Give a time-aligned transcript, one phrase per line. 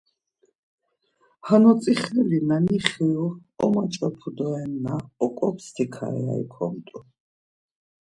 [1.47, 3.27] Ham notzilexi na nixiru
[3.63, 4.93] omaç̌opu dorenna
[5.25, 6.97] oǩop̌stikare ya ikomt̆u.